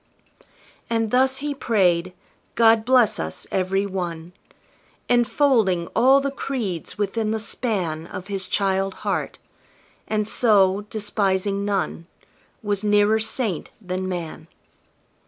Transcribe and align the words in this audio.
And 0.89 1.11
thus 1.11 1.37
he 1.45 1.53
prayed, 1.53 2.13
"God 2.55 2.85
bless 2.85 3.19
us 3.19 3.45
every 3.51 3.85
one!" 3.85 4.33
Enfolding 5.07 5.85
all 5.95 6.19
the 6.19 6.31
creeds 6.31 6.97
within 6.97 7.29
the 7.29 7.37
span 7.37 8.07
Of 8.07 8.25
his 8.25 8.47
child 8.47 8.95
heart; 9.05 9.37
and 10.07 10.27
so, 10.27 10.87
despising 10.89 11.65
none, 11.65 12.07
Was 12.63 12.83
nearer 12.83 13.19
saint 13.19 13.69
than 13.79 14.09
man. 14.09 14.47